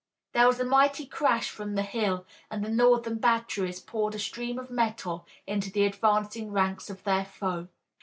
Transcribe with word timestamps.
There 0.33 0.47
was 0.47 0.59
a 0.59 0.65
mighty 0.65 1.05
crash 1.05 1.51
from 1.51 1.75
the 1.75 1.83
hill 1.83 2.25
and 2.49 2.65
the 2.65 2.69
Northern 2.71 3.19
batteries 3.19 3.79
poured 3.79 4.15
a 4.15 4.17
stream 4.17 4.57
of 4.57 4.71
metal 4.71 5.27
into 5.45 5.71
the 5.71 5.85
advancing 5.85 6.51
ranks 6.51 6.89
of 6.89 7.03
their 7.03 7.23
foe. 7.23 7.67